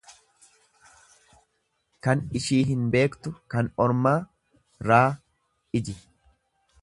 [2.07, 4.17] Kan ishii hin beektuu kan ormaa
[4.93, 5.99] raaiji.